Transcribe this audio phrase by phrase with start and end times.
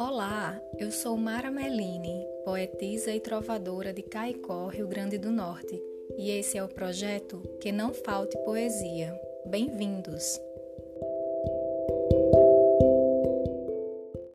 [0.00, 5.78] Olá, eu sou Mara Melini, poetisa e trovadora de Caicó, Rio Grande do Norte,
[6.16, 9.14] e esse é o projeto Que Não Falte Poesia.
[9.44, 10.40] Bem-vindos!